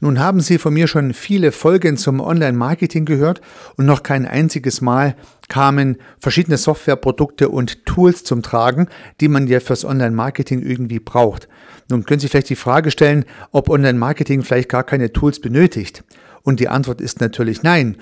[0.00, 3.40] Nun haben Sie von mir schon viele Folgen zum Online-Marketing gehört
[3.76, 5.16] und noch kein einziges Mal
[5.48, 8.88] kamen verschiedene Softwareprodukte und Tools zum Tragen,
[9.20, 11.48] die man ja fürs Online-Marketing irgendwie braucht.
[11.90, 16.04] Nun können Sie vielleicht die Frage stellen, ob Online-Marketing vielleicht gar keine Tools benötigt.
[16.42, 17.96] Und die Antwort ist natürlich nein.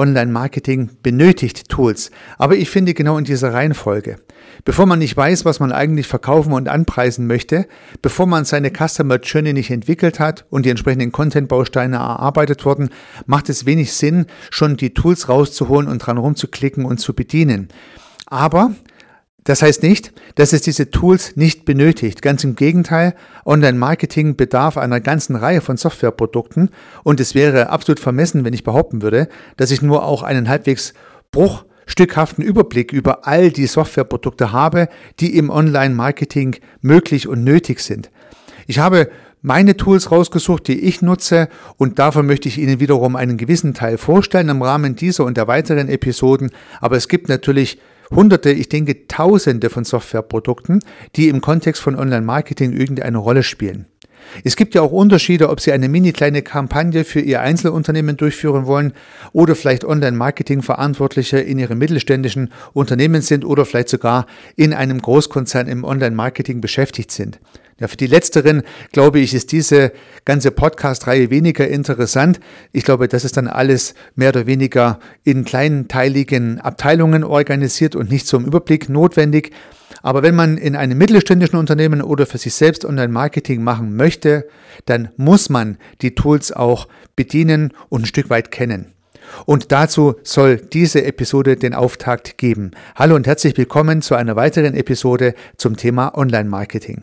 [0.00, 4.16] Online-Marketing benötigt Tools, aber ich finde genau in dieser Reihenfolge.
[4.64, 7.66] Bevor man nicht weiß, was man eigentlich verkaufen und anpreisen möchte,
[8.02, 12.88] bevor man seine Customer Journey nicht entwickelt hat und die entsprechenden Content-Bausteine erarbeitet wurden,
[13.26, 17.68] macht es wenig Sinn, schon die Tools rauszuholen und dran rumzuklicken und zu bedienen.
[18.26, 18.72] Aber
[19.44, 22.22] das heißt nicht, dass es diese Tools nicht benötigt.
[22.22, 23.14] Ganz im Gegenteil,
[23.46, 26.70] Online-Marketing bedarf einer ganzen Reihe von Softwareprodukten
[27.04, 30.92] und es wäre absolut vermessen, wenn ich behaupten würde, dass ich nur auch einen halbwegs
[31.32, 34.88] bruchstückhaften Überblick über all die Softwareprodukte habe,
[35.20, 38.10] die im Online-Marketing möglich und nötig sind.
[38.66, 39.08] Ich habe
[39.42, 43.96] meine Tools rausgesucht, die ich nutze und davon möchte ich Ihnen wiederum einen gewissen Teil
[43.96, 46.50] vorstellen im Rahmen dieser und der weiteren Episoden.
[46.80, 47.78] Aber es gibt natürlich
[48.14, 50.80] Hunderte, ich denke Tausende von Softwareprodukten,
[51.16, 53.86] die im Kontext von Online-Marketing irgendeine Rolle spielen.
[54.44, 58.66] Es gibt ja auch Unterschiede, ob Sie eine mini kleine Kampagne für Ihr Einzelunternehmen durchführen
[58.66, 58.92] wollen
[59.32, 64.26] oder vielleicht Online-Marketing-Verantwortliche in Ihrem mittelständischen Unternehmen sind oder vielleicht sogar
[64.56, 67.40] in einem Großkonzern im Online-Marketing beschäftigt sind.
[67.80, 69.92] Ja, für die Letzteren, glaube ich, ist diese
[70.26, 72.38] ganze Podcast-Reihe weniger interessant.
[72.72, 78.26] Ich glaube, das ist dann alles mehr oder weniger in kleinteiligen Abteilungen organisiert und nicht
[78.26, 79.52] zum Überblick notwendig.
[80.02, 84.48] Aber wenn man in einem mittelständischen Unternehmen oder für sich selbst Online-Marketing machen möchte,
[84.86, 88.94] dann muss man die Tools auch bedienen und ein Stück weit kennen.
[89.46, 92.72] Und dazu soll diese Episode den Auftakt geben.
[92.96, 97.02] Hallo und herzlich willkommen zu einer weiteren Episode zum Thema Online-Marketing.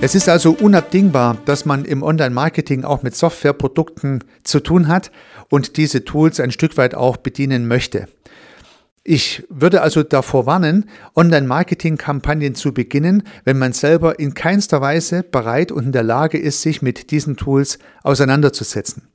[0.00, 5.10] Es ist also unabdingbar, dass man im Online-Marketing auch mit Softwareprodukten zu tun hat
[5.50, 8.06] und diese Tools ein Stück weit auch bedienen möchte.
[9.02, 15.72] Ich würde also davor warnen, Online-Marketing-Kampagnen zu beginnen, wenn man selber in keinster Weise bereit
[15.72, 19.08] und in der Lage ist, sich mit diesen Tools auseinanderzusetzen.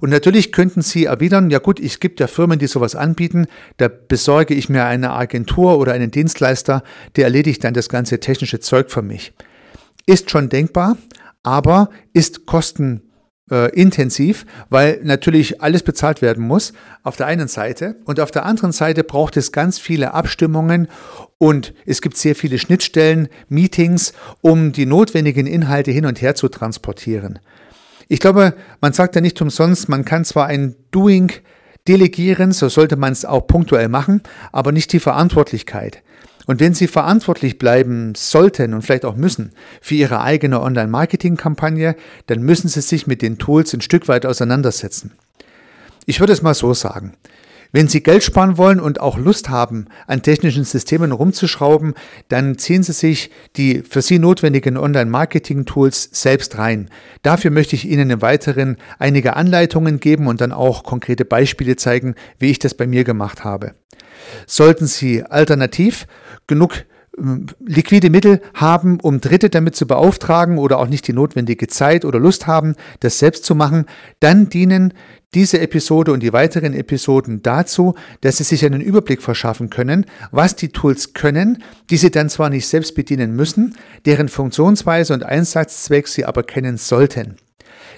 [0.00, 3.88] Und natürlich könnten Sie erwidern, ja gut, es gibt ja Firmen, die sowas anbieten, da
[3.88, 6.82] besorge ich mir eine Agentur oder einen Dienstleister,
[7.16, 9.34] der erledigt dann das ganze technische Zeug für mich
[10.06, 10.96] ist schon denkbar,
[11.42, 18.30] aber ist kostenintensiv, weil natürlich alles bezahlt werden muss auf der einen Seite und auf
[18.30, 20.88] der anderen Seite braucht es ganz viele Abstimmungen
[21.38, 26.48] und es gibt sehr viele Schnittstellen, Meetings, um die notwendigen Inhalte hin und her zu
[26.48, 27.38] transportieren.
[28.08, 31.32] Ich glaube, man sagt ja nicht umsonst, man kann zwar ein Doing
[31.88, 36.02] delegieren, so sollte man es auch punktuell machen, aber nicht die Verantwortlichkeit.
[36.46, 42.42] Und wenn Sie verantwortlich bleiben sollten und vielleicht auch müssen für Ihre eigene Online-Marketing-Kampagne, dann
[42.42, 45.12] müssen Sie sich mit den Tools ein Stück weit auseinandersetzen.
[46.06, 47.14] Ich würde es mal so sagen.
[47.74, 51.94] Wenn Sie Geld sparen wollen und auch Lust haben, an technischen Systemen rumzuschrauben,
[52.28, 56.90] dann ziehen Sie sich die für Sie notwendigen Online-Marketing-Tools selbst rein.
[57.22, 62.14] Dafür möchte ich Ihnen im Weiteren einige Anleitungen geben und dann auch konkrete Beispiele zeigen,
[62.38, 63.74] wie ich das bei mir gemacht habe.
[64.46, 66.06] Sollten Sie alternativ
[66.46, 66.84] genug
[67.16, 72.18] liquide Mittel haben, um Dritte damit zu beauftragen oder auch nicht die notwendige Zeit oder
[72.18, 73.86] Lust haben, das selbst zu machen,
[74.20, 74.94] dann dienen
[75.34, 80.56] diese Episode und die weiteren Episoden dazu, dass Sie sich einen Überblick verschaffen können, was
[80.56, 86.08] die Tools können, die Sie dann zwar nicht selbst bedienen müssen, deren Funktionsweise und Einsatzzweck
[86.08, 87.36] Sie aber kennen sollten.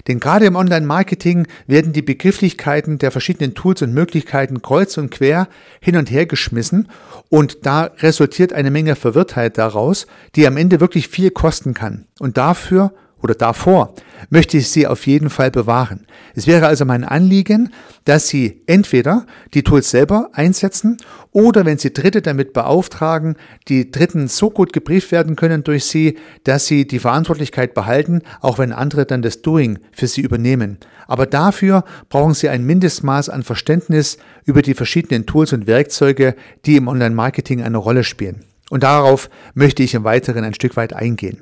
[0.07, 5.47] Denn gerade im Online-Marketing werden die Begrifflichkeiten der verschiedenen Tools und Möglichkeiten kreuz und quer
[5.79, 6.89] hin und her geschmissen
[7.29, 12.05] und da resultiert eine Menge Verwirrtheit daraus, die am Ende wirklich viel kosten kann.
[12.19, 12.93] Und dafür
[13.25, 13.95] oder davor
[14.29, 16.05] möchte ich Sie auf jeden Fall bewahren.
[16.35, 17.73] Es wäre also mein Anliegen,
[18.05, 19.25] dass Sie entweder
[19.55, 20.97] die Tools selber einsetzen
[21.31, 23.35] oder wenn Sie Dritte damit beauftragen,
[23.67, 28.59] die Dritten so gut gebrieft werden können durch Sie, dass Sie die Verantwortlichkeit behalten, auch
[28.59, 30.77] wenn andere dann das Doing für Sie übernehmen.
[31.07, 36.35] Aber dafür brauchen Sie ein Mindestmaß an Verständnis über die verschiedenen Tools und Werkzeuge,
[36.65, 38.45] die im Online-Marketing eine Rolle spielen.
[38.69, 41.41] Und darauf möchte ich im Weiteren ein Stück weit eingehen.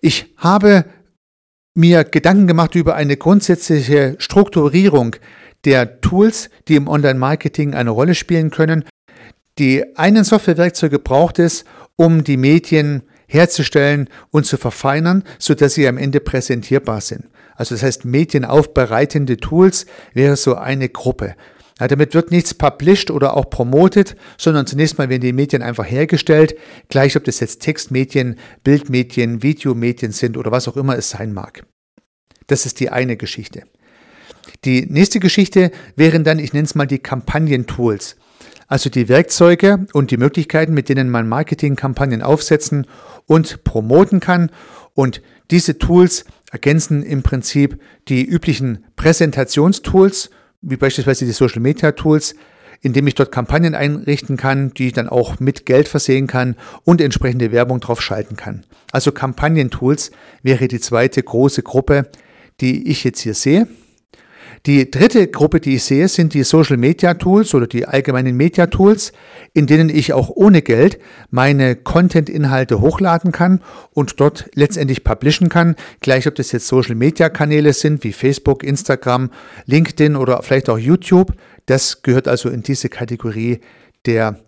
[0.00, 0.86] Ich habe
[1.74, 5.16] mir Gedanken gemacht über eine grundsätzliche Strukturierung
[5.64, 8.84] der Tools, die im Online-Marketing eine Rolle spielen können.
[9.58, 11.64] Die einen Softwarewerkzeuge braucht es,
[11.96, 17.26] um die Medien herzustellen und zu verfeinern, sodass sie am Ende präsentierbar sind.
[17.54, 21.36] Also das heißt, medienaufbereitende Tools wäre so eine Gruppe.
[21.80, 25.90] Ja, damit wird nichts published oder auch promotet, sondern zunächst mal werden die Medien einfach
[25.90, 26.54] hergestellt,
[26.90, 31.64] gleich ob das jetzt Textmedien, Bildmedien, Videomedien sind oder was auch immer es sein mag.
[32.48, 33.62] Das ist die eine Geschichte.
[34.64, 38.16] Die nächste Geschichte wären dann, ich nenne es mal die Kampagnentools.
[38.68, 42.86] Also die Werkzeuge und die Möglichkeiten, mit denen man Marketingkampagnen aufsetzen
[43.26, 44.50] und promoten kann.
[44.94, 50.30] Und diese Tools ergänzen im Prinzip die üblichen Präsentationstools,
[50.62, 52.34] wie beispielsweise die Social Media Tools,
[52.82, 57.00] indem ich dort Kampagnen einrichten kann, die ich dann auch mit Geld versehen kann und
[57.00, 58.64] entsprechende Werbung drauf schalten kann.
[58.92, 60.10] Also Kampagnentools
[60.42, 62.10] wäre die zweite große Gruppe,
[62.60, 63.68] die ich jetzt hier sehe.
[64.66, 68.66] Die dritte Gruppe, die ich sehe, sind die Social Media Tools oder die allgemeinen Media
[68.66, 69.12] Tools,
[69.54, 70.98] in denen ich auch ohne Geld
[71.30, 73.62] meine Content-Inhalte hochladen kann
[73.92, 75.76] und dort letztendlich publishen kann.
[76.00, 79.30] Gleich ob das jetzt Social Media Kanäle sind wie Facebook, Instagram,
[79.64, 81.32] LinkedIn oder vielleicht auch YouTube.
[81.64, 83.60] Das gehört also in diese Kategorie
[84.04, 84.40] der,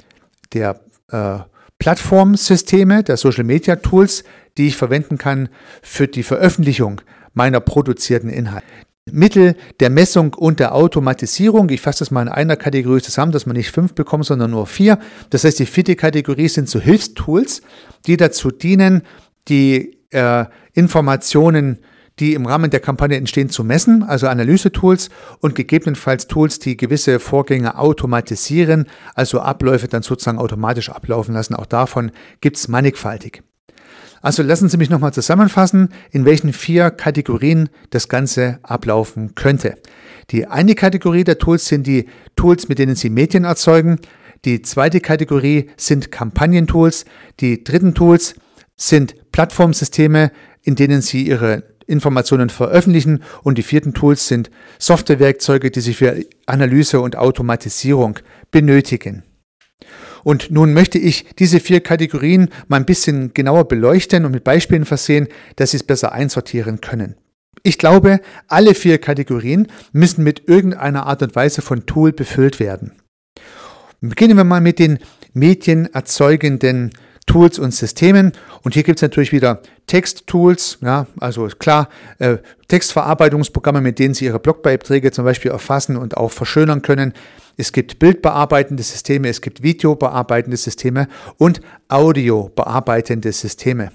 [0.52, 0.80] der
[1.10, 1.38] äh,
[1.78, 4.24] Plattformsysteme, der Social Media Tools,
[4.58, 5.48] die ich verwenden kann
[5.80, 7.00] für die Veröffentlichung
[7.32, 8.66] meiner produzierten Inhalte.
[9.10, 11.68] Mittel der Messung und der Automatisierung.
[11.70, 14.66] Ich fasse das mal in einer Kategorie zusammen, dass man nicht fünf bekommt, sondern nur
[14.66, 14.98] vier.
[15.30, 17.62] Das heißt, die vierte Kategorie sind so Hilfstools,
[18.06, 19.02] die dazu dienen,
[19.48, 20.44] die äh,
[20.74, 21.78] Informationen,
[22.20, 25.10] die im Rahmen der Kampagne entstehen, zu messen, also Analysetools
[25.40, 31.56] und gegebenenfalls Tools, die gewisse Vorgänge automatisieren, also Abläufe dann sozusagen automatisch ablaufen lassen.
[31.56, 33.42] Auch davon gibt es mannigfaltig.
[34.22, 39.74] Also lassen Sie mich nochmal zusammenfassen, in welchen vier Kategorien das Ganze ablaufen könnte.
[40.30, 43.98] Die eine Kategorie der Tools sind die Tools, mit denen Sie Medien erzeugen.
[44.44, 47.04] Die zweite Kategorie sind Kampagnentools.
[47.40, 48.34] Die dritten Tools
[48.76, 50.30] sind Plattformsysteme,
[50.62, 53.24] in denen Sie Ihre Informationen veröffentlichen.
[53.42, 58.20] Und die vierten Tools sind Softwarewerkzeuge, die Sie für Analyse und Automatisierung
[58.52, 59.24] benötigen.
[60.24, 64.84] Und nun möchte ich diese vier Kategorien mal ein bisschen genauer beleuchten und mit Beispielen
[64.84, 67.16] versehen, dass Sie es besser einsortieren können.
[67.62, 72.92] Ich glaube, alle vier Kategorien müssen mit irgendeiner Art und Weise von Tool befüllt werden.
[74.00, 74.98] Beginnen wir mal mit den
[75.32, 76.90] medienerzeugenden
[77.26, 78.32] Tools und Systemen.
[78.62, 84.24] Und hier gibt es natürlich wieder Text-Tools, ja, also klar, äh, Textverarbeitungsprogramme, mit denen Sie
[84.24, 87.12] Ihre Blogbeiträge zum Beispiel erfassen und auch verschönern können.
[87.56, 91.08] Es gibt bildbearbeitende Systeme, es gibt videobearbeitende Systeme
[91.38, 93.92] und audiobearbeitende Systeme.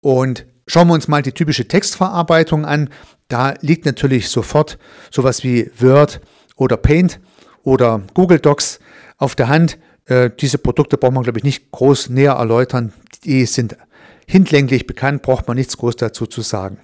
[0.00, 2.90] Und schauen wir uns mal die typische Textverarbeitung an.
[3.28, 4.78] Da liegt natürlich sofort
[5.10, 6.20] sowas wie Word
[6.56, 7.20] oder Paint
[7.62, 8.80] oder Google Docs
[9.18, 9.78] auf der Hand.
[10.06, 12.92] Äh, diese Produkte braucht man, glaube ich, nicht groß näher erläutern.
[13.24, 13.76] Die sind
[14.26, 16.78] hinlänglich bekannt, braucht man nichts groß dazu zu sagen.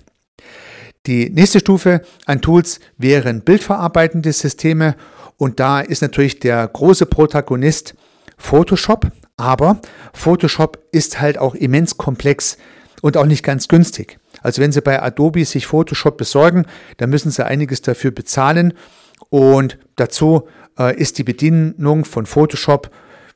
[1.09, 4.95] Die nächste Stufe an Tools wären bildverarbeitende Systeme.
[5.39, 7.95] Und da ist natürlich der große Protagonist
[8.37, 9.81] Photoshop, aber
[10.13, 12.59] Photoshop ist halt auch immens komplex
[13.01, 14.19] und auch nicht ganz günstig.
[14.43, 16.67] Also wenn Sie bei Adobe sich Photoshop besorgen,
[16.99, 18.75] dann müssen Sie einiges dafür bezahlen.
[19.31, 20.47] Und dazu
[20.79, 22.91] äh, ist die Bedienung von Photoshop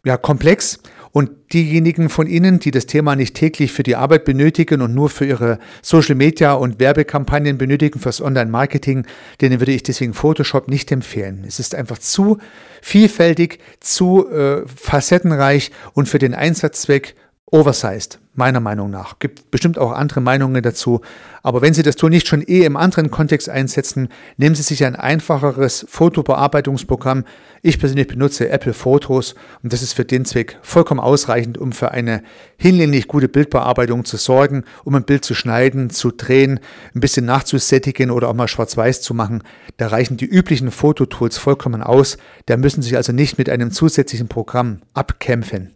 [0.04, 0.78] ja komplex
[1.12, 5.10] und diejenigen von Ihnen, die das Thema nicht täglich für die Arbeit benötigen und nur
[5.10, 9.06] für ihre Social Media und Werbekampagnen benötigen fürs Online-Marketing,
[9.40, 11.44] denen würde ich deswegen Photoshop nicht empfehlen.
[11.46, 12.38] Es ist einfach zu
[12.80, 17.14] vielfältig, zu äh, facettenreich und für den Einsatzzweck
[17.46, 19.18] oversized, meiner Meinung nach.
[19.18, 21.02] Gibt bestimmt auch andere Meinungen dazu.
[21.42, 24.84] Aber wenn Sie das Tool nicht schon eh im anderen Kontext einsetzen, nehmen Sie sich
[24.84, 27.24] ein einfacheres Fotobearbeitungsprogramm.
[27.62, 31.90] Ich persönlich benutze Apple Photos und das ist für den Zweck vollkommen ausreichend, um für
[31.90, 32.22] eine
[32.56, 36.60] hinlänglich gute Bildbearbeitung zu sorgen, um ein Bild zu schneiden, zu drehen,
[36.94, 39.42] ein bisschen nachzusättigen oder auch mal schwarz-weiß zu machen.
[39.76, 42.16] Da reichen die üblichen Fototools vollkommen aus.
[42.46, 45.74] Da müssen Sie sich also nicht mit einem zusätzlichen Programm abkämpfen.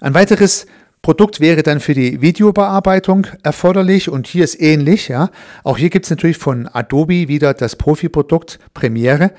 [0.00, 0.66] Ein weiteres
[1.06, 5.06] Produkt wäre dann für die Videobearbeitung erforderlich und hier ist ähnlich.
[5.06, 5.30] Ja.
[5.62, 9.30] Auch hier gibt es natürlich von Adobe wieder das Profi-Produkt Premiere,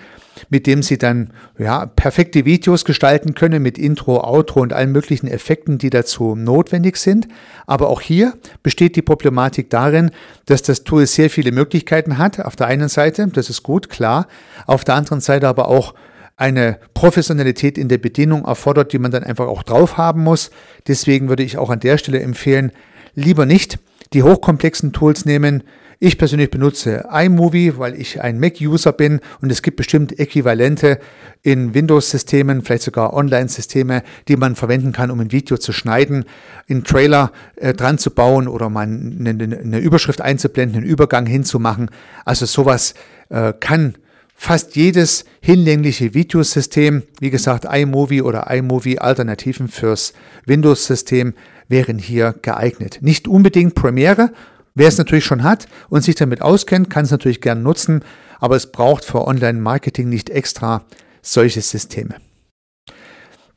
[0.50, 5.27] mit dem Sie dann ja, perfekte Videos gestalten können mit Intro, Outro und allen möglichen
[5.27, 7.27] Effekten, die dazu notwendig sind.
[7.65, 10.12] Aber auch hier besteht die Problematik darin,
[10.45, 12.39] dass das Tool sehr viele Möglichkeiten hat.
[12.39, 14.27] Auf der einen Seite, das ist gut, klar.
[14.67, 15.95] Auf der anderen Seite aber auch
[16.38, 20.51] eine Professionalität in der Bedienung erfordert, die man dann einfach auch drauf haben muss.
[20.88, 22.72] Deswegen würde ich auch an der Stelle empfehlen,
[23.15, 23.79] lieber nicht
[24.13, 25.63] die hochkomplexen Tools nehmen.
[26.00, 31.00] Ich persönlich benutze iMovie, weil ich ein Mac-User bin und es gibt bestimmt Äquivalente
[31.41, 36.25] in Windows-Systemen, vielleicht sogar Online-Systeme, die man verwenden kann, um ein Video zu schneiden,
[36.70, 41.89] einen Trailer äh, dran zu bauen oder mal eine, eine, Überschrift einzublenden, einen Übergang hinzumachen.
[42.25, 42.94] Also sowas
[43.29, 43.96] äh, kann
[44.38, 50.13] fast jedes hinlängliche Videosystem, wie gesagt, iMovie oder iMovie Alternativen fürs
[50.46, 51.34] Windows-System
[51.67, 53.00] wären hier geeignet.
[53.01, 54.32] Nicht unbedingt Premiere,
[54.75, 58.03] wer es natürlich schon hat und sich damit auskennt, kann es natürlich gern nutzen,
[58.39, 60.86] aber es braucht für Online-Marketing nicht extra
[61.22, 62.15] solche Systeme.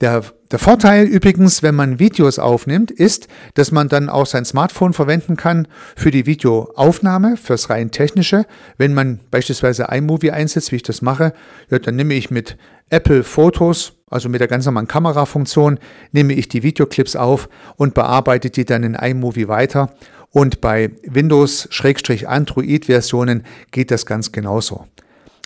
[0.00, 4.94] Der, der, Vorteil übrigens, wenn man Videos aufnimmt, ist, dass man dann auch sein Smartphone
[4.94, 8.46] verwenden kann für die Videoaufnahme, fürs rein technische.
[8.78, 11.34] Wenn man beispielsweise iMovie einsetzt, wie ich das mache,
[11.70, 12.56] ja, dann nehme ich mit
[12.88, 15.78] Apple Fotos, also mit der ganz normalen Kamerafunktion,
[16.12, 19.90] nehme ich die Videoclips auf und bearbeite die dann in iMovie weiter.
[20.30, 24.86] Und bei Windows-Android-Versionen geht das ganz genauso.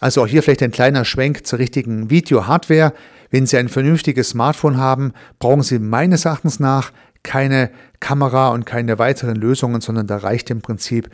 [0.00, 2.92] Also auch hier vielleicht ein kleiner Schwenk zur richtigen Video-Hardware.
[3.34, 6.92] Wenn Sie ein vernünftiges Smartphone haben, brauchen Sie meines Erachtens nach
[7.24, 11.10] keine Kamera und keine weiteren Lösungen, sondern da reicht im Prinzip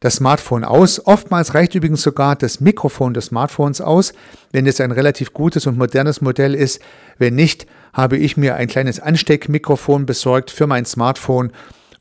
[0.00, 1.06] das Smartphone aus.
[1.06, 4.12] Oftmals reicht übrigens sogar das Mikrofon des Smartphones aus,
[4.50, 6.80] wenn es ein relativ gutes und modernes Modell ist.
[7.18, 11.52] Wenn nicht, habe ich mir ein kleines Ansteckmikrofon besorgt für mein Smartphone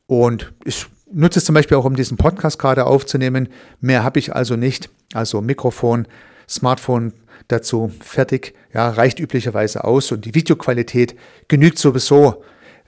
[0.08, 3.48] und ich nutze es zum Beispiel auch, um diesen Podcast gerade aufzunehmen.
[3.80, 4.90] Mehr habe ich also nicht.
[5.14, 6.08] Also Mikrofon,
[6.50, 7.14] Smartphone
[7.52, 8.54] dazu fertig.
[8.74, 11.16] Ja, reicht üblicherweise aus und die Videoqualität
[11.48, 12.44] genügt sowieso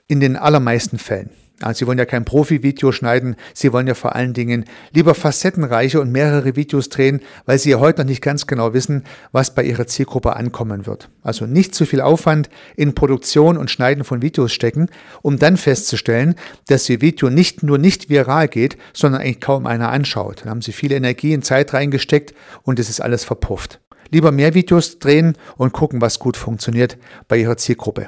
[0.06, 1.30] in den allermeisten Fällen.
[1.72, 6.10] Sie wollen ja kein Profi-Video schneiden, Sie wollen ja vor allen Dingen lieber facettenreiche und
[6.10, 9.86] mehrere Videos drehen, weil Sie ja heute noch nicht ganz genau wissen, was bei Ihrer
[9.86, 11.10] Zielgruppe ankommen wird.
[11.22, 14.88] Also nicht zu viel Aufwand in Produktion und Schneiden von Videos stecken,
[15.22, 16.34] um dann festzustellen,
[16.66, 20.42] dass Ihr Video nicht nur nicht viral geht, sondern eigentlich kaum einer anschaut.
[20.44, 23.80] Da haben Sie viel Energie und Zeit reingesteckt und es ist alles verpufft.
[24.14, 28.06] Lieber mehr Videos drehen und gucken, was gut funktioniert bei Ihrer Zielgruppe.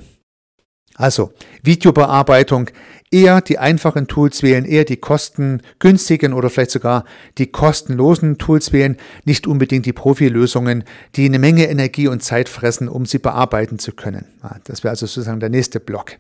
[0.95, 1.33] Also,
[1.65, 2.71] Videobearbeitung,
[3.11, 7.05] eher die einfachen Tools wählen, eher die kostengünstigen oder vielleicht sogar
[7.39, 10.85] die kostenlosen Tools wählen, nicht unbedingt die Profilösungen,
[11.17, 14.27] die eine Menge Energie und Zeit fressen, um sie bearbeiten zu können.
[14.65, 16.13] Das wäre also sozusagen der nächste Block.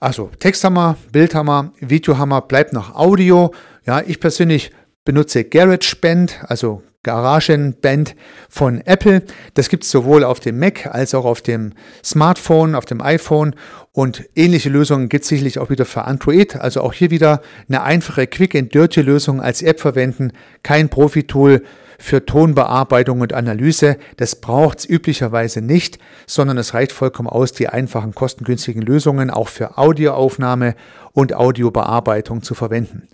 [0.00, 3.52] Also Texthammer, Bildhammer, Videohammer, bleibt noch Audio.
[3.86, 4.72] Ja, ich persönlich
[5.04, 8.16] benutze GarageBand, also Garagenband
[8.48, 9.22] von Apple.
[9.54, 11.72] Das gibt es sowohl auf dem Mac als auch auf dem
[12.04, 13.54] Smartphone, auf dem iPhone.
[13.92, 16.56] Und ähnliche Lösungen gibt es sicherlich auch wieder für Android.
[16.56, 20.32] Also auch hier wieder eine einfache Quick-and-Dirty-Lösung als App verwenden.
[20.64, 21.62] Kein Profi-Tool
[21.98, 23.98] für Tonbearbeitung und Analyse.
[24.16, 29.48] Das braucht es üblicherweise nicht, sondern es reicht vollkommen aus, die einfachen, kostengünstigen Lösungen auch
[29.48, 30.74] für Audioaufnahme
[31.12, 33.08] und Audiobearbeitung zu verwenden.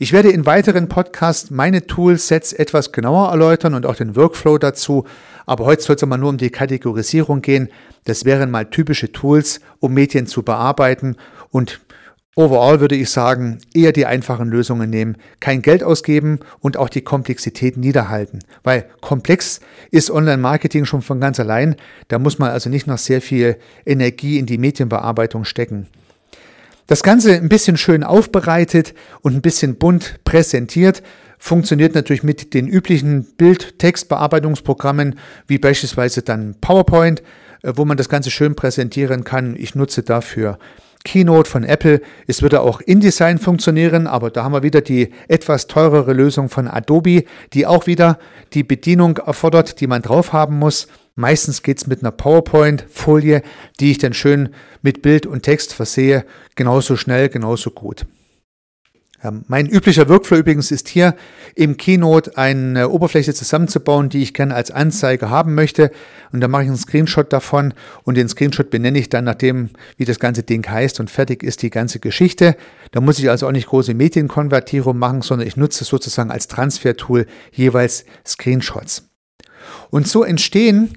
[0.00, 5.04] Ich werde in weiteren Podcasts meine Toolsets etwas genauer erläutern und auch den Workflow dazu,
[5.44, 7.68] aber heute soll es mal nur um die Kategorisierung gehen.
[8.04, 11.16] Das wären mal typische Tools, um Medien zu bearbeiten
[11.50, 11.80] und
[12.36, 17.00] Overall würde ich sagen, eher die einfachen Lösungen nehmen, kein Geld ausgeben und auch die
[17.00, 18.38] Komplexität niederhalten.
[18.62, 19.58] Weil komplex
[19.90, 21.74] ist Online-Marketing schon von ganz allein.
[22.06, 25.88] Da muss man also nicht noch sehr viel Energie in die Medienbearbeitung stecken.
[26.88, 31.02] Das Ganze ein bisschen schön aufbereitet und ein bisschen bunt präsentiert.
[31.38, 37.22] Funktioniert natürlich mit den üblichen Bild-Text-Bearbeitungsprogrammen wie beispielsweise dann PowerPoint,
[37.62, 39.54] äh, wo man das Ganze schön präsentieren kann.
[39.54, 40.58] Ich nutze dafür
[41.04, 42.00] Keynote von Apple.
[42.26, 46.68] Es würde auch InDesign funktionieren, aber da haben wir wieder die etwas teurere Lösung von
[46.68, 48.18] Adobe, die auch wieder
[48.54, 50.88] die Bedienung erfordert, die man drauf haben muss.
[51.18, 53.42] Meistens geht es mit einer PowerPoint-Folie,
[53.80, 54.50] die ich dann schön
[54.82, 56.24] mit Bild und Text versehe.
[56.54, 58.06] Genauso schnell, genauso gut.
[59.24, 61.16] Ja, mein üblicher Workflow übrigens ist hier
[61.56, 65.90] im Keynote eine Oberfläche zusammenzubauen, die ich gerne als Anzeige haben möchte.
[66.30, 70.04] Und dann mache ich einen Screenshot davon und den Screenshot benenne ich dann nachdem, wie
[70.04, 72.54] das ganze Ding heißt und fertig ist die ganze Geschichte.
[72.92, 77.26] Da muss ich also auch nicht große Medienkonvertierung machen, sondern ich nutze sozusagen als Transfertool
[77.50, 79.08] jeweils Screenshots.
[79.90, 80.96] Und so entstehen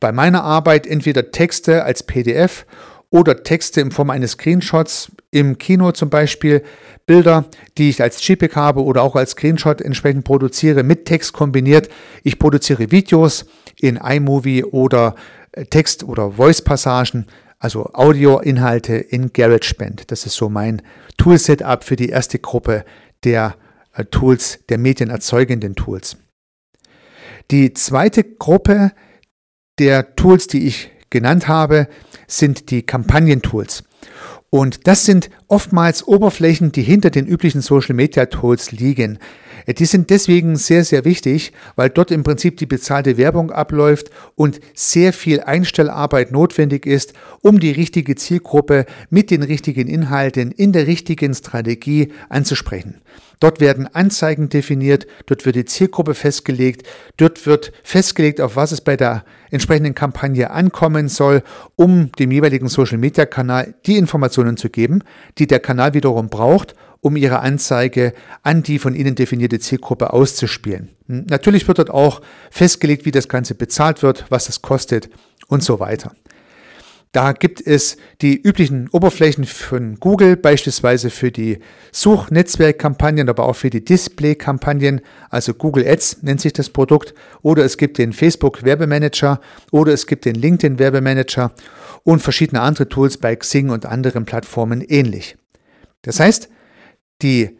[0.00, 2.66] bei meiner Arbeit entweder Texte als PDF
[3.10, 6.62] oder Texte in Form eines Screenshots im Kino zum Beispiel,
[7.06, 7.46] Bilder,
[7.78, 11.88] die ich als JPEG habe oder auch als Screenshot entsprechend produziere, mit Text kombiniert.
[12.22, 13.46] Ich produziere Videos
[13.80, 15.14] in iMovie oder
[15.52, 17.26] äh, Text- oder Voice-Passagen,
[17.58, 20.10] also Audioinhalte in GarageBand.
[20.10, 20.82] Das ist so mein
[21.16, 22.84] Tool-Setup für die erste Gruppe
[23.24, 23.56] der
[23.94, 26.18] äh, Tools, der medienerzeugenden Tools.
[27.50, 28.92] Die zweite Gruppe
[29.78, 31.88] der Tools, die ich genannt habe,
[32.26, 33.84] sind die Kampagnentools.
[34.50, 39.18] Und das sind oftmals Oberflächen, die hinter den üblichen Social Media Tools liegen.
[39.66, 44.60] Die sind deswegen sehr, sehr wichtig, weil dort im Prinzip die bezahlte Werbung abläuft und
[44.72, 50.86] sehr viel Einstellarbeit notwendig ist, um die richtige Zielgruppe mit den richtigen Inhalten in der
[50.86, 53.02] richtigen Strategie anzusprechen.
[53.40, 58.80] Dort werden Anzeigen definiert, dort wird die Zielgruppe festgelegt, dort wird festgelegt, auf was es
[58.80, 61.42] bei der entsprechenden Kampagne ankommen soll,
[61.76, 65.02] um dem jeweiligen Social-Media-Kanal die Informationen zu geben,
[65.38, 70.88] die der Kanal wiederum braucht, um ihre Anzeige an die von ihnen definierte Zielgruppe auszuspielen.
[71.06, 75.08] Natürlich wird dort auch festgelegt, wie das Ganze bezahlt wird, was es kostet
[75.46, 76.12] und so weiter.
[77.12, 81.58] Da gibt es die üblichen Oberflächen von Google, beispielsweise für die
[81.90, 85.00] Suchnetzwerkkampagnen, aber auch für die Display-Kampagnen,
[85.30, 90.06] also Google Ads nennt sich das Produkt, oder es gibt den Facebook Werbemanager oder es
[90.06, 91.52] gibt den LinkedIn Werbemanager
[92.04, 95.36] und verschiedene andere Tools bei Xing und anderen Plattformen ähnlich.
[96.02, 96.50] Das heißt,
[97.22, 97.58] die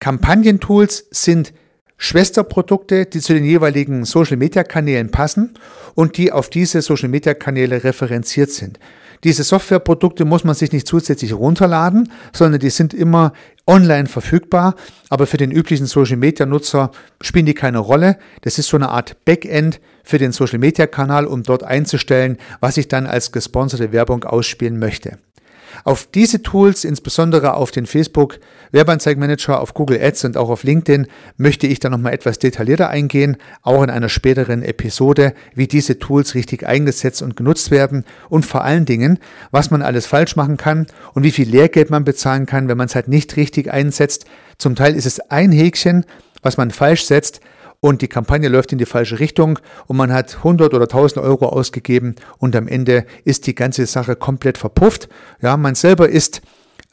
[0.00, 1.52] Kampagnentools sind
[1.98, 5.54] Schwesterprodukte, die zu den jeweiligen Social-Media-Kanälen passen
[5.94, 8.78] und die auf diese Social-Media-Kanäle referenziert sind.
[9.24, 13.32] Diese Softwareprodukte muss man sich nicht zusätzlich runterladen, sondern die sind immer
[13.66, 14.76] online verfügbar,
[15.08, 18.16] aber für den üblichen Social-Media-Nutzer spielen die keine Rolle.
[18.42, 23.06] Das ist so eine Art Backend für den Social-Media-Kanal, um dort einzustellen, was ich dann
[23.06, 25.18] als gesponserte Werbung ausspielen möchte.
[25.84, 28.38] Auf diese Tools, insbesondere auf den Facebook
[28.72, 31.06] Werbeanzeigenmanager, auf Google Ads und auch auf LinkedIn,
[31.36, 36.34] möchte ich dann nochmal etwas detaillierter eingehen, auch in einer späteren Episode, wie diese Tools
[36.34, 39.18] richtig eingesetzt und genutzt werden und vor allen Dingen,
[39.50, 42.86] was man alles falsch machen kann und wie viel Lehrgeld man bezahlen kann, wenn man
[42.86, 44.26] es halt nicht richtig einsetzt.
[44.58, 46.04] Zum Teil ist es ein Häkchen,
[46.42, 47.40] was man falsch setzt,
[47.80, 51.46] und die Kampagne läuft in die falsche Richtung und man hat 100 oder 1000 Euro
[51.46, 55.08] ausgegeben und am Ende ist die ganze Sache komplett verpufft.
[55.40, 56.42] Ja, man selber ist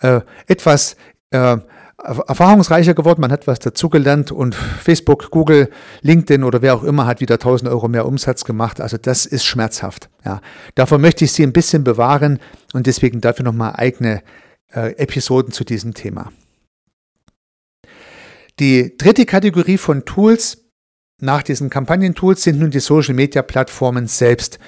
[0.02, 0.96] äh, etwas
[1.32, 1.58] äh,
[1.98, 5.70] erfahrungsreicher geworden, man hat was dazugelernt und Facebook, Google,
[6.02, 8.82] LinkedIn oder wer auch immer hat wieder 1000 Euro mehr Umsatz gemacht.
[8.82, 10.10] Also das ist schmerzhaft.
[10.24, 10.42] Ja.
[10.76, 12.40] Davon möchte ich Sie ein bisschen bewahren
[12.74, 14.22] und deswegen dafür nochmal eigene
[14.74, 16.32] äh, Episoden zu diesem Thema.
[18.60, 20.65] Die dritte Kategorie von Tools
[21.22, 24.60] nach diesen Kampagnentools sind nun die Social-Media-Plattformen selbst.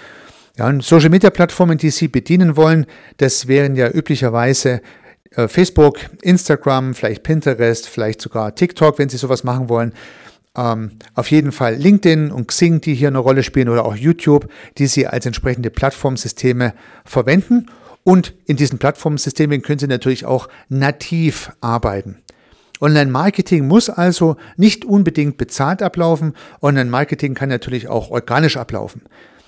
[0.57, 2.85] Ja, Social-Media-Plattformen, die Sie bedienen wollen,
[3.17, 4.81] das wären ja üblicherweise
[5.31, 9.93] äh, Facebook, Instagram, vielleicht Pinterest, vielleicht sogar TikTok, wenn Sie sowas machen wollen.
[10.55, 14.49] Ähm, auf jeden Fall LinkedIn und Xing, die hier eine Rolle spielen, oder auch YouTube,
[14.77, 17.67] die Sie als entsprechende Plattformsysteme verwenden.
[18.03, 22.23] Und in diesen Plattformsystemen können Sie natürlich auch nativ arbeiten.
[22.81, 26.33] Online-Marketing muss also nicht unbedingt bezahlt ablaufen.
[26.61, 29.01] Online-Marketing kann natürlich auch organisch ablaufen.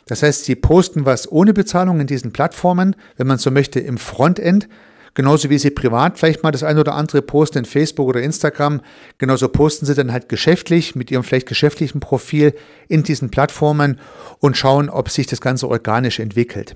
[0.08, 3.98] Das heißt, Sie posten was ohne Bezahlung in diesen Plattformen, wenn man so möchte, im
[3.98, 4.68] Frontend.
[5.14, 8.82] Genauso wie Sie privat vielleicht mal das eine oder andere posten in Facebook oder Instagram,
[9.18, 12.54] genauso posten Sie dann halt geschäftlich mit Ihrem vielleicht geschäftlichen Profil
[12.88, 14.00] in diesen Plattformen
[14.40, 16.76] und schauen, ob sich das Ganze organisch entwickelt.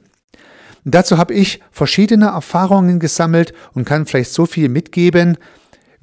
[0.85, 5.37] Dazu habe ich verschiedene Erfahrungen gesammelt und kann vielleicht so viel mitgeben,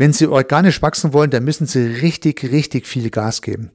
[0.01, 3.71] wenn Sie organisch wachsen wollen, dann müssen Sie richtig, richtig viel Gas geben.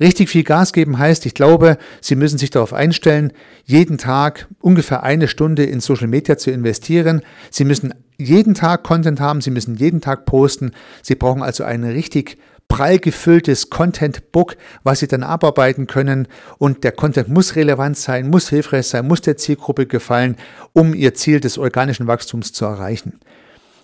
[0.00, 3.32] Richtig viel Gas geben heißt, ich glaube, Sie müssen sich darauf einstellen,
[3.66, 7.22] jeden Tag ungefähr eine Stunde in Social Media zu investieren.
[7.52, 10.72] Sie müssen jeden Tag Content haben, Sie müssen jeden Tag posten.
[11.02, 16.26] Sie brauchen also ein richtig prall gefülltes Content Book, was Sie dann abarbeiten können.
[16.58, 20.34] Und der Content muss relevant sein, muss hilfreich sein, muss der Zielgruppe gefallen,
[20.72, 23.20] um Ihr Ziel des organischen Wachstums zu erreichen.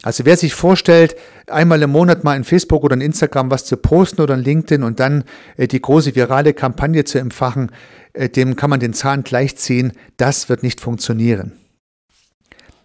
[0.07, 1.17] Also wer sich vorstellt,
[1.49, 4.85] einmal im Monat mal in Facebook oder in Instagram was zu posten oder in LinkedIn
[4.85, 5.25] und dann
[5.57, 7.73] äh, die große virale Kampagne zu empfachen,
[8.13, 9.95] äh, dem kann man den Zahn gleichziehen.
[10.17, 11.55] Das wird nicht funktionieren.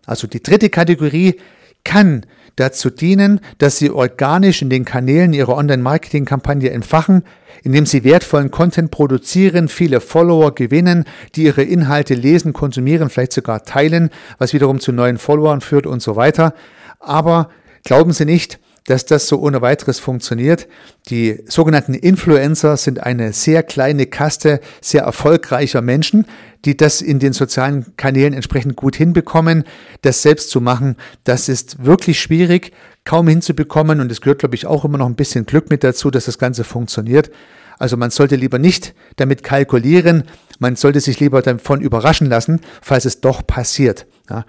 [0.07, 1.39] Also die dritte Kategorie
[1.83, 7.21] kann dazu dienen, dass Sie organisch in den Kanälen Ihrer Online-Marketing-Kampagne entfachen,
[7.61, 11.05] indem Sie wertvollen Content produzieren, viele Follower gewinnen,
[11.35, 16.01] die Ihre Inhalte lesen, konsumieren, vielleicht sogar teilen, was wiederum zu neuen Followern führt und
[16.01, 16.55] so weiter.
[17.01, 17.49] Aber
[17.83, 20.67] glauben Sie nicht, dass das so ohne weiteres funktioniert.
[21.09, 26.25] Die sogenannten Influencer sind eine sehr kleine Kaste sehr erfolgreicher Menschen,
[26.65, 29.65] die das in den sozialen Kanälen entsprechend gut hinbekommen.
[30.01, 32.71] Das selbst zu machen, das ist wirklich schwierig,
[33.05, 36.11] kaum hinzubekommen und es gehört, glaube ich, auch immer noch ein bisschen Glück mit dazu,
[36.11, 37.31] dass das Ganze funktioniert.
[37.77, 40.23] Also man sollte lieber nicht damit kalkulieren,
[40.59, 44.05] man sollte sich lieber davon überraschen lassen, falls es doch passiert.
[44.29, 44.45] Ja.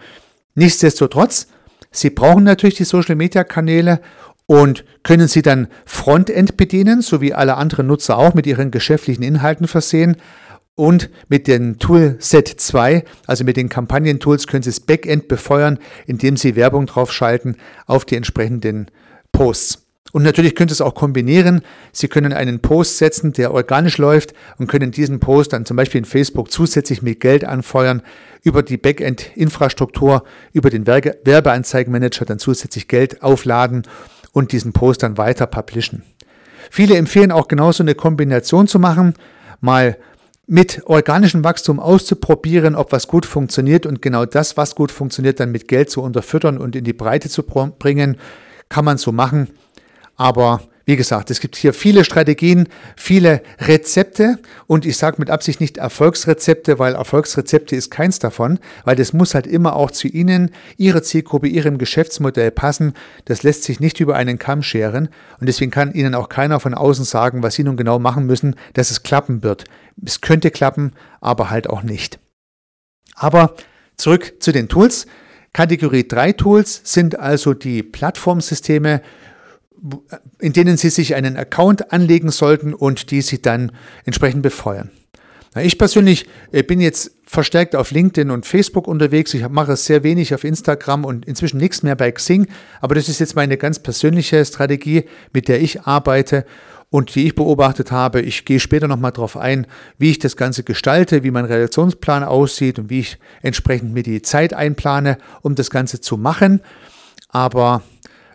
[0.55, 1.47] Nichtsdestotrotz,
[1.93, 4.01] Sie brauchen natürlich die Social-Media-Kanäle
[4.47, 9.23] und können sie dann Frontend bedienen, so wie alle anderen Nutzer auch mit ihren geschäftlichen
[9.23, 10.17] Inhalten versehen.
[10.75, 16.39] Und mit dem Toolset 2, also mit den Kampagnentools, können Sie das Backend befeuern, indem
[16.39, 18.87] Sie Werbung draufschalten auf die entsprechenden
[19.33, 19.82] Posts.
[20.13, 21.63] Und natürlich können Sie es auch kombinieren.
[21.91, 26.01] Sie können einen Post setzen, der organisch läuft und können diesen Post dann zum Beispiel
[26.01, 28.03] in Facebook zusätzlich mit Geld anfeuern,
[28.43, 33.83] über die Backend-Infrastruktur, über den Werbeanzeigenmanager dann zusätzlich Geld aufladen
[34.33, 36.03] und diesen Post dann weiter publishen.
[36.71, 39.15] Viele empfehlen auch genauso eine Kombination zu machen,
[39.61, 39.97] mal
[40.47, 45.53] mit organischem Wachstum auszuprobieren, ob was gut funktioniert und genau das, was gut funktioniert, dann
[45.53, 48.17] mit Geld zu unterfüttern und in die Breite zu bringen,
[48.69, 49.49] kann man so machen.
[50.23, 55.61] Aber wie gesagt, es gibt hier viele Strategien, viele Rezepte und ich sage mit Absicht
[55.61, 60.53] nicht Erfolgsrezepte, weil Erfolgsrezepte ist keins davon, weil das muss halt immer auch zu Ihnen,
[60.77, 62.95] Ihrer Zielgruppe, Ihrem Geschäftsmodell passen.
[63.25, 65.09] Das lässt sich nicht über einen Kamm scheren
[65.41, 68.55] und deswegen kann Ihnen auch keiner von außen sagen, was Sie nun genau machen müssen,
[68.75, 69.65] dass es klappen wird.
[70.07, 72.21] Es könnte klappen, aber halt auch nicht.
[73.17, 73.57] Aber
[73.97, 75.07] zurück zu den Tools.
[75.53, 79.03] Kategorie 3 Tools sind also die Plattformsysteme,
[80.39, 83.73] in denen Sie sich einen Account anlegen sollten und die Sie dann
[84.05, 84.91] entsprechend befeuern.
[85.61, 89.35] Ich persönlich äh, bin jetzt verstärkt auf LinkedIn und Facebook unterwegs.
[89.35, 92.47] Ich mache sehr wenig auf Instagram und inzwischen nichts mehr bei Xing.
[92.81, 96.47] Aber das ist jetzt meine ganz persönliche Strategie, mit der ich arbeite
[96.89, 98.23] und die ich beobachtet habe.
[98.23, 99.67] Ich gehe später nochmal darauf ein,
[99.99, 104.23] wie ich das Ganze gestalte, wie mein Redaktionsplan aussieht und wie ich entsprechend mir die
[104.23, 106.61] Zeit einplane, um das Ganze zu machen.
[107.29, 107.83] Aber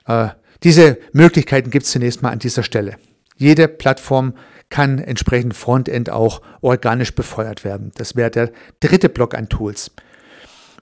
[0.07, 0.29] äh,
[0.63, 2.95] diese Möglichkeiten gibt es zunächst mal an dieser Stelle.
[3.35, 4.33] Jede Plattform
[4.69, 7.91] kann entsprechend Frontend auch organisch befeuert werden.
[7.95, 9.91] Das wäre der dritte Block an Tools.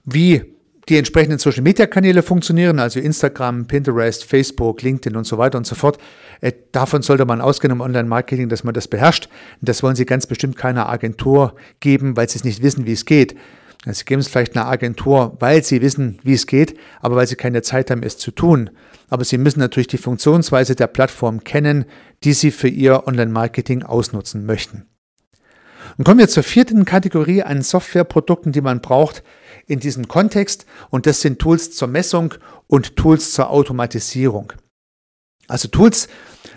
[0.04, 0.56] Wie
[0.88, 5.66] die entsprechenden Social Media Kanäle funktionieren, also Instagram, Pinterest, Facebook, LinkedIn und so weiter und
[5.66, 5.98] so fort.
[6.40, 9.28] Äh, davon sollte man ausgehen im Online-Marketing, dass man das beherrscht.
[9.60, 13.04] Das wollen Sie ganz bestimmt keiner Agentur geben, weil Sie es nicht wissen, wie es
[13.04, 13.36] geht.
[13.84, 17.36] Sie geben es vielleicht einer Agentur, weil Sie wissen, wie es geht, aber weil Sie
[17.36, 18.70] keine Zeit haben, es zu tun.
[19.08, 21.84] Aber Sie müssen natürlich die Funktionsweise der Plattform kennen,
[22.24, 24.86] die Sie für Ihr Online-Marketing ausnutzen möchten.
[25.96, 29.22] Und kommen wir zur vierten Kategorie an Softwareprodukten, die man braucht
[29.66, 30.66] in diesem Kontext.
[30.90, 32.34] Und das sind Tools zur Messung
[32.66, 34.52] und Tools zur Automatisierung.
[35.48, 36.08] Also Tools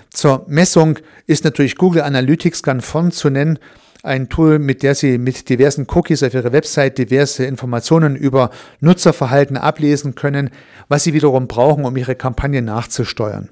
[0.09, 3.59] zur Messung ist natürlich Google Analytics ganz vorn zu nennen
[4.03, 9.57] ein Tool, mit der Sie mit diversen Cookies auf Ihrer Website diverse Informationen über Nutzerverhalten
[9.57, 10.49] ablesen können,
[10.87, 13.49] was Sie wiederum brauchen, um Ihre Kampagne nachzusteuern.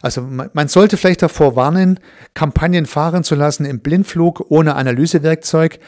[0.00, 2.00] Also man sollte vielleicht davor warnen,
[2.34, 5.78] Kampagnen fahren zu lassen im Blindflug ohne Analysewerkzeug,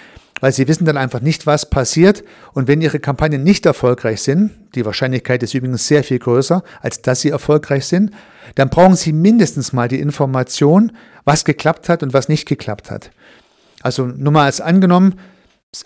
[0.40, 2.22] weil Sie wissen dann einfach nicht, was passiert.
[2.52, 7.02] Und wenn Ihre Kampagnen nicht erfolgreich sind, die Wahrscheinlichkeit ist übrigens sehr viel größer, als
[7.02, 8.12] dass sie erfolgreich sind,
[8.54, 10.92] dann brauchen Sie mindestens mal die Information,
[11.24, 13.10] was geklappt hat und was nicht geklappt hat.
[13.84, 15.16] Also nur mal als angenommen,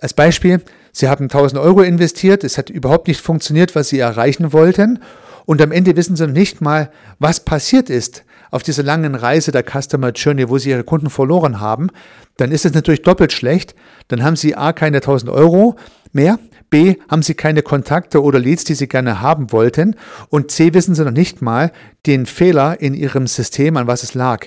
[0.00, 4.52] als Beispiel, Sie haben 1000 Euro investiert, es hat überhaupt nicht funktioniert, was Sie erreichen
[4.52, 5.00] wollten
[5.46, 9.50] und am Ende wissen Sie noch nicht mal, was passiert ist auf dieser langen Reise
[9.50, 11.88] der Customer Journey, wo Sie Ihre Kunden verloren haben,
[12.36, 13.74] dann ist es natürlich doppelt schlecht.
[14.06, 15.76] Dann haben Sie A keine 1000 Euro
[16.12, 16.38] mehr,
[16.70, 19.96] B haben Sie keine Kontakte oder Leads, die Sie gerne haben wollten
[20.28, 21.72] und C wissen Sie noch nicht mal
[22.06, 24.46] den Fehler in Ihrem System, an was es lag.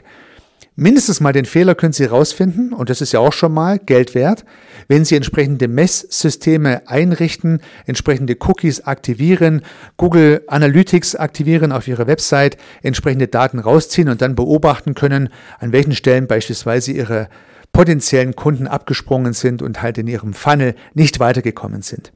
[0.78, 4.16] Mindestens mal den Fehler können Sie herausfinden, und das ist ja auch schon mal Geld
[4.16, 4.46] wert,
[4.88, 9.64] wenn Sie entsprechende Messsysteme einrichten, entsprechende Cookies aktivieren,
[9.98, 15.30] Google Analytics aktivieren auf Ihrer Website, entsprechende Daten rausziehen und dann beobachten können,
[15.60, 17.28] an welchen Stellen beispielsweise Ihre
[17.74, 22.14] potenziellen Kunden abgesprungen sind und halt in Ihrem Funnel nicht weitergekommen sind.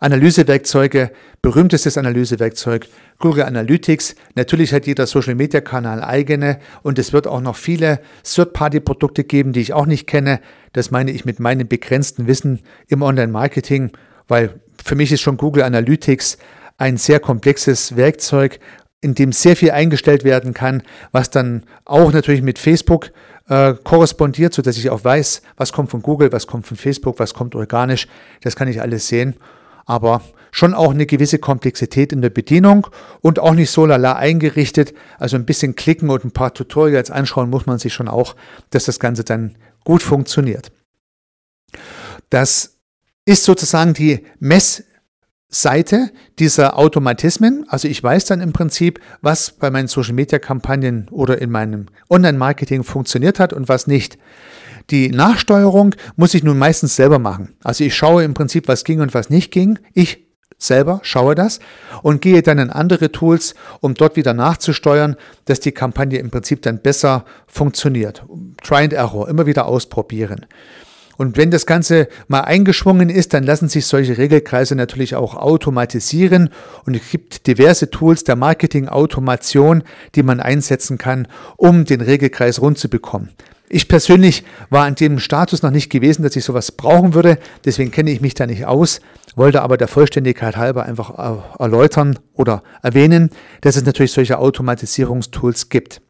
[0.00, 1.10] Analysewerkzeuge,
[1.42, 2.86] berühmtestes Analysewerkzeug,
[3.18, 4.14] Google Analytics.
[4.36, 9.52] Natürlich hat jeder Social Media Kanal eigene und es wird auch noch viele Third-Party-Produkte geben,
[9.52, 10.40] die ich auch nicht kenne.
[10.72, 13.90] Das meine ich mit meinem begrenzten Wissen im Online-Marketing,
[14.28, 16.38] weil für mich ist schon Google Analytics
[16.76, 18.60] ein sehr komplexes Werkzeug,
[19.00, 23.10] in dem sehr viel eingestellt werden kann, was dann auch natürlich mit Facebook
[23.48, 27.34] äh, korrespondiert, sodass ich auch weiß, was kommt von Google, was kommt von Facebook, was
[27.34, 28.06] kommt organisch.
[28.42, 29.34] Das kann ich alles sehen
[29.88, 30.20] aber
[30.52, 32.86] schon auch eine gewisse Komplexität in der Bedienung
[33.22, 34.94] und auch nicht so lala eingerichtet.
[35.18, 38.36] Also ein bisschen klicken und ein paar Tutorials anschauen muss man sich schon auch,
[38.70, 40.70] dass das Ganze dann gut funktioniert.
[42.28, 42.76] Das
[43.24, 47.64] ist sozusagen die Messseite dieser Automatismen.
[47.68, 53.40] Also ich weiß dann im Prinzip, was bei meinen Social-Media-Kampagnen oder in meinem Online-Marketing funktioniert
[53.40, 54.18] hat und was nicht.
[54.90, 57.54] Die Nachsteuerung muss ich nun meistens selber machen.
[57.62, 59.78] Also ich schaue im Prinzip, was ging und was nicht ging.
[59.92, 61.60] Ich selber schaue das
[62.02, 66.62] und gehe dann in andere Tools, um dort wieder nachzusteuern, dass die Kampagne im Prinzip
[66.62, 68.24] dann besser funktioniert.
[68.62, 70.46] Try and Error, immer wieder ausprobieren.
[71.18, 76.50] Und wenn das Ganze mal eingeschwungen ist, dann lassen sich solche Regelkreise natürlich auch automatisieren.
[76.86, 79.82] Und es gibt diverse Tools der Marketing-Automation,
[80.14, 83.30] die man einsetzen kann, um den Regelkreis rund zu bekommen.
[83.70, 87.38] Ich persönlich war an dem Status noch nicht gewesen, dass ich sowas brauchen würde.
[87.64, 89.00] Deswegen kenne ich mich da nicht aus,
[89.36, 91.10] wollte aber der Vollständigkeit halber einfach
[91.58, 96.00] erläutern oder erwähnen, dass es natürlich solche Automatisierungstools gibt.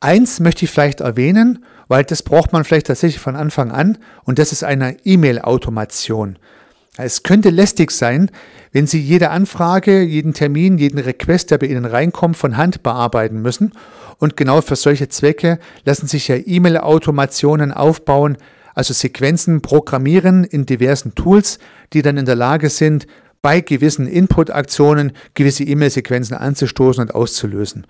[0.00, 4.38] Eins möchte ich vielleicht erwähnen, weil das braucht man vielleicht tatsächlich von Anfang an und
[4.38, 6.38] das ist eine E-Mail-Automation.
[6.98, 8.30] Es könnte lästig sein,
[8.72, 13.42] wenn Sie jede Anfrage, jeden Termin, jeden Request, der bei Ihnen reinkommt, von Hand bearbeiten
[13.42, 13.72] müssen.
[14.18, 18.38] Und genau für solche Zwecke lassen sich ja E-Mail-Automationen aufbauen,
[18.74, 21.58] also Sequenzen programmieren in diversen Tools,
[21.92, 23.06] die dann in der Lage sind,
[23.42, 27.86] bei gewissen Input-Aktionen gewisse E-Mail-Sequenzen anzustoßen und auszulösen.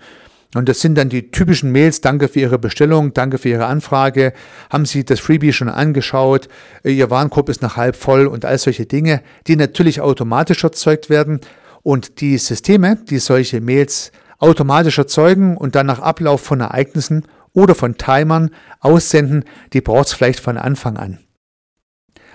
[0.55, 4.33] Und das sind dann die typischen Mails, danke für Ihre Bestellung, danke für Ihre Anfrage,
[4.71, 6.47] haben Sie das Freebie schon angeschaut,
[6.83, 11.41] Ihr Warenkorb ist noch halb voll und all solche Dinge, die natürlich automatisch erzeugt werden.
[11.83, 17.75] Und die Systeme, die solche Mails automatisch erzeugen und dann nach Ablauf von Ereignissen oder
[17.75, 21.19] von Timern aussenden, die braucht es vielleicht von Anfang an.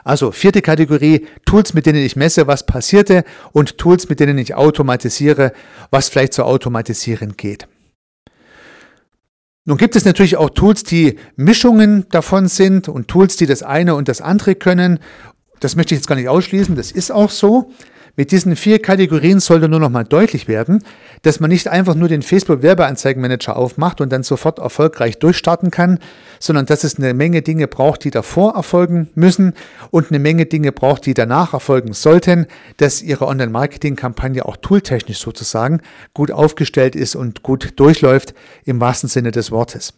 [0.04, 4.54] Also vierte Kategorie, Tools, mit denen ich messe, was passierte und Tools, mit denen ich
[4.54, 5.52] automatisiere,
[5.90, 7.68] was vielleicht zu automatisieren geht.
[9.64, 13.94] Nun gibt es natürlich auch Tools, die Mischungen davon sind und Tools, die das eine
[13.94, 14.98] und das andere können.
[15.60, 17.70] Das möchte ich jetzt gar nicht ausschließen, das ist auch so.
[18.14, 20.84] Mit diesen vier Kategorien sollte nur noch mal deutlich werden,
[21.22, 25.98] dass man nicht einfach nur den Facebook Werbeanzeigenmanager aufmacht und dann sofort erfolgreich durchstarten kann,
[26.38, 29.54] sondern dass es eine Menge Dinge braucht, die davor erfolgen müssen
[29.90, 32.46] und eine Menge Dinge braucht, die danach erfolgen sollten,
[32.76, 35.80] dass Ihre Online-Marketing-Kampagne auch tooltechnisch sozusagen
[36.12, 38.34] gut aufgestellt ist und gut durchläuft
[38.66, 39.94] im wahrsten Sinne des Wortes.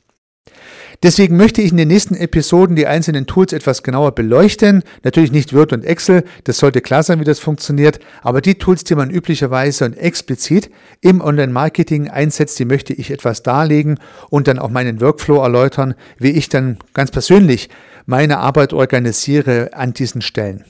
[1.04, 4.82] Deswegen möchte ich in den nächsten Episoden die einzelnen Tools etwas genauer beleuchten.
[5.02, 8.84] Natürlich nicht Word und Excel, das sollte klar sein, wie das funktioniert, aber die Tools,
[8.84, 10.70] die man üblicherweise und explizit
[11.02, 13.98] im Online-Marketing einsetzt, die möchte ich etwas darlegen
[14.30, 17.68] und dann auch meinen Workflow erläutern, wie ich dann ganz persönlich
[18.06, 20.64] meine Arbeit organisiere an diesen Stellen.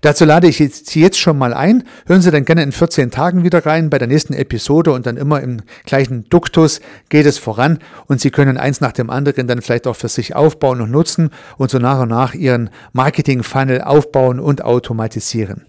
[0.00, 1.84] Dazu lade ich Sie jetzt schon mal ein.
[2.06, 5.16] Hören Sie dann gerne in 14 Tagen wieder rein bei der nächsten Episode und dann
[5.16, 9.62] immer im gleichen Duktus geht es voran und Sie können eins nach dem anderen dann
[9.62, 14.40] vielleicht auch für sich aufbauen und nutzen und so nach und nach Ihren Marketing-Funnel aufbauen
[14.40, 15.66] und automatisieren.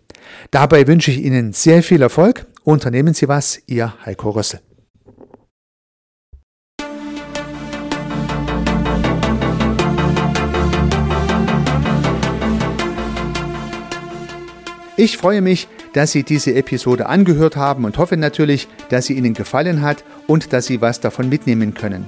[0.51, 2.45] Dabei wünsche ich Ihnen sehr viel Erfolg.
[2.63, 4.59] Unternehmen Sie was, Ihr Heiko Rössel.
[15.01, 19.33] Ich freue mich, dass Sie diese Episode angehört haben und hoffe natürlich, dass sie Ihnen
[19.33, 22.07] gefallen hat und dass Sie was davon mitnehmen können.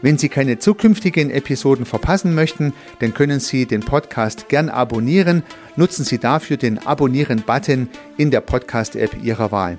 [0.00, 5.42] Wenn Sie keine zukünftigen Episoden verpassen möchten, dann können Sie den Podcast gern abonnieren.
[5.76, 9.76] Nutzen Sie dafür den Abonnieren-Button in der Podcast-App Ihrer Wahl.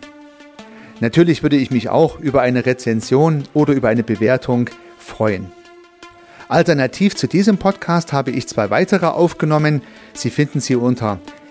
[0.99, 4.69] Natürlich würde ich mich auch über eine Rezension oder über eine Bewertung
[4.99, 5.47] freuen.
[6.49, 9.81] Alternativ zu diesem Podcast habe ich zwei weitere aufgenommen.
[10.13, 11.19] Sie finden sie unter